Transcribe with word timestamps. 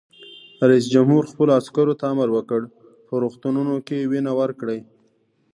رئیس 0.69 0.85
جمهور 0.93 1.23
خپلو 1.31 1.51
عسکرو 1.59 1.93
ته 1.99 2.05
امر 2.13 2.29
وکړ؛ 2.33 2.61
په 3.07 3.13
روغتونونو 3.23 3.75
کې 3.87 4.09
وینه 4.11 4.31
ورکړئ! 4.39 4.79